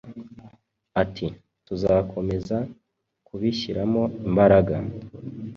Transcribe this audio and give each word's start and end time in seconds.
Ati 1.01 1.27
“Tuzakomeza 1.67 2.57
kubishyiramo 3.27 4.03
imbaraga 4.27 4.75